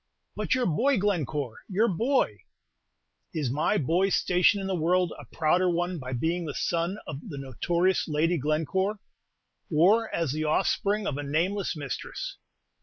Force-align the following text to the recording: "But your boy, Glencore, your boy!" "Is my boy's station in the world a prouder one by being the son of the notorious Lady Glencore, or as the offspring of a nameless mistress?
"But 0.35 0.55
your 0.55 0.65
boy, 0.65 0.97
Glencore, 0.97 1.59
your 1.69 1.87
boy!" 1.87 2.39
"Is 3.35 3.51
my 3.51 3.77
boy's 3.77 4.15
station 4.15 4.59
in 4.59 4.65
the 4.65 4.73
world 4.73 5.13
a 5.19 5.25
prouder 5.25 5.69
one 5.69 5.99
by 5.99 6.11
being 6.11 6.45
the 6.45 6.55
son 6.55 6.97
of 7.05 7.19
the 7.29 7.37
notorious 7.37 8.07
Lady 8.07 8.39
Glencore, 8.39 8.97
or 9.71 10.09
as 10.11 10.31
the 10.31 10.43
offspring 10.43 11.05
of 11.05 11.19
a 11.19 11.23
nameless 11.23 11.75
mistress? 11.75 12.37